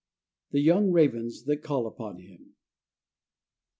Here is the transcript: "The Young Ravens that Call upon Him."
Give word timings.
"The 0.49 0.61
Young 0.61 0.91
Ravens 0.91 1.43
that 1.43 1.57
Call 1.57 1.85
upon 1.85 2.17
Him." 2.21 2.55